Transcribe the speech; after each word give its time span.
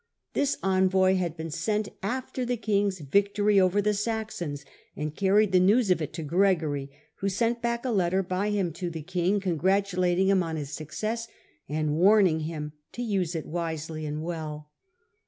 This 0.33 0.57
envoy 0.63 1.13
had 1.17 1.37
been 1.37 1.51
sent 1.51 1.89
after 2.01 2.43
the 2.43 2.57
king's 2.57 2.97
victory 3.01 3.59
over 3.59 3.83
the 3.83 3.93
Saxons, 3.93 4.65
and 4.95 5.15
carried 5.15 5.51
the 5.51 5.59
news 5.59 5.91
of 5.91 6.01
it 6.01 6.11
to 6.13 6.23
Gregory, 6.23 6.89
who 7.17 7.29
sent 7.29 7.61
back 7.61 7.85
a 7.85 7.91
letter 7.91 8.23
by 8.23 8.49
him 8.49 8.73
to 8.73 8.89
the 8.89 9.03
king, 9.03 9.39
congratulating 9.39 10.27
him 10.29 10.41
on 10.41 10.55
his 10.55 10.71
success, 10.73 11.27
and 11.69 11.97
warning 11.97 12.39
him 12.39 12.73
to 12.93 13.03
use 13.03 13.35
it 13.35 13.45
wisely 13.45 14.03
and 14.07 14.23
well. 14.23 14.71